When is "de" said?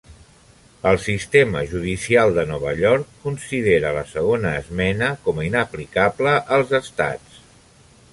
2.37-2.45